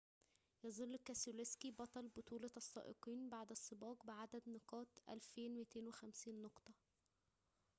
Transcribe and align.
يظل 0.63 0.95
كيسلوسكي 0.97 1.71
بطل 1.71 2.07
بطولة 2.17 2.49
السائقين 2.57 3.29
بعد 3.29 3.51
السباق 3.51 4.05
بعدد 4.05 4.41
نقاط 4.49 4.87
2250 5.09 6.41
نقطة 6.41 6.73